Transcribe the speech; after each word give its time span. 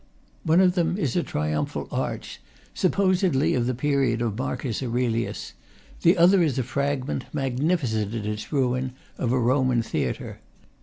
One 0.43 0.61
of 0.61 0.73
them 0.73 0.97
is 0.97 1.15
a 1.15 1.21
triumphal 1.21 1.87
arch, 1.91 2.41
supposedly 2.73 3.53
of 3.53 3.67
the 3.67 3.75
period 3.75 4.19
of 4.23 4.35
Marcus 4.35 4.81
Aurelius; 4.81 5.53
the 6.01 6.17
other 6.17 6.41
is 6.41 6.57
a 6.57 6.63
fragment, 6.63 7.25
magnifi 7.35 7.85
cent 7.85 8.15
in 8.15 8.25
its 8.25 8.51
ruin, 8.51 8.93
of 9.19 9.31
a 9.31 9.37
Roman 9.37 9.83
theatre. 9.83 10.39